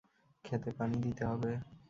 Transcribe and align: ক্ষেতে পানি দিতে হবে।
ক্ষেতে 0.45 0.69
পানি 0.77 0.95
দিতে 1.01 1.23
হবে। 1.25 1.51